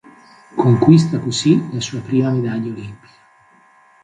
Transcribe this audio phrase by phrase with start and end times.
[0.55, 3.07] Conquista così la sua prima medaglia olimpica.